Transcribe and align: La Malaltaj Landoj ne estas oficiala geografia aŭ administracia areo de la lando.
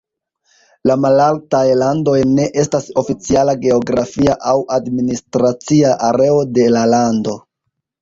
La 0.91 0.95
Malaltaj 1.01 1.59
Landoj 1.81 2.15
ne 2.31 2.47
estas 2.63 2.89
oficiala 3.03 3.57
geografia 3.69 4.37
aŭ 4.55 4.57
administracia 4.81 5.97
areo 6.13 6.45
de 6.59 6.69
la 6.77 6.87
lando. 6.99 7.43